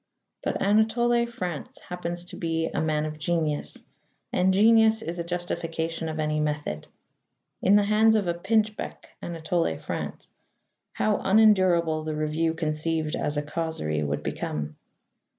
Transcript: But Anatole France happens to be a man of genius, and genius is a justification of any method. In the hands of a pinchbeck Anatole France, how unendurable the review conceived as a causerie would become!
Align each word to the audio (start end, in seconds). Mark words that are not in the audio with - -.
But 0.41 0.59
Anatole 0.59 1.27
France 1.27 1.77
happens 1.87 2.25
to 2.25 2.35
be 2.35 2.65
a 2.65 2.81
man 2.81 3.05
of 3.05 3.19
genius, 3.19 3.83
and 4.33 4.51
genius 4.51 5.03
is 5.03 5.19
a 5.19 5.23
justification 5.23 6.09
of 6.09 6.19
any 6.19 6.39
method. 6.39 6.87
In 7.61 7.75
the 7.75 7.83
hands 7.83 8.15
of 8.15 8.27
a 8.27 8.33
pinchbeck 8.33 9.09
Anatole 9.21 9.77
France, 9.77 10.27
how 10.93 11.17
unendurable 11.17 12.03
the 12.03 12.15
review 12.15 12.55
conceived 12.55 13.15
as 13.15 13.37
a 13.37 13.43
causerie 13.43 14.01
would 14.03 14.23
become! 14.23 14.75